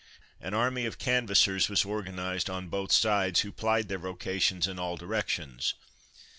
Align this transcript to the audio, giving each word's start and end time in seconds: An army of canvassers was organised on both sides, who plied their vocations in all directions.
An 0.39 0.55
army 0.55 0.87
of 0.87 0.97
canvassers 0.97 1.69
was 1.69 1.85
organised 1.85 2.49
on 2.49 2.69
both 2.69 2.91
sides, 2.91 3.41
who 3.41 3.51
plied 3.51 3.87
their 3.87 3.99
vocations 3.99 4.67
in 4.67 4.79
all 4.79 4.97
directions. 4.97 5.75